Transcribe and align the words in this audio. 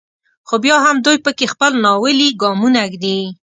خو 0.47 0.55
بیا 0.63 0.77
هم 0.85 0.95
دوی 1.05 1.17
په 1.25 1.31
کې 1.37 1.45
خپل 1.53 1.71
ناولي 1.85 2.29
ګامونه 2.41 2.81
ږدي. 2.91 3.19